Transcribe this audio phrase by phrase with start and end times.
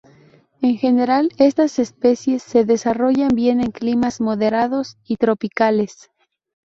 [0.63, 6.09] En general, estas especies se desarrollan bien en climas moderados y tropicales.